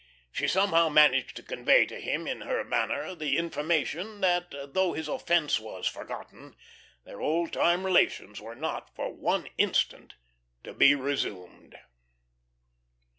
[0.31, 5.07] She somehow managed to convey to him in her manner the information that though his
[5.07, 6.55] offence was forgotten,
[7.03, 10.15] their old time relations were not, for one instant,
[10.63, 11.77] to be resumed.